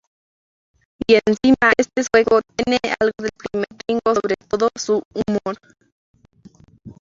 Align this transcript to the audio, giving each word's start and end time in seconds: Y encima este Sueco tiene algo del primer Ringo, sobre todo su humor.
Y 1.07 1.13
encima 1.13 1.73
este 1.77 2.01
Sueco 2.11 2.41
tiene 2.55 2.79
algo 2.99 3.13
del 3.19 3.29
primer 3.37 3.67
Ringo, 3.87 4.15
sobre 4.19 4.33
todo 4.49 4.67
su 4.75 5.03
humor. 5.13 5.57